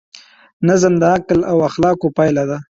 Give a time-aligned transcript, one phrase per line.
[0.67, 2.57] نظم د عقل او اخلاقو پایله ده.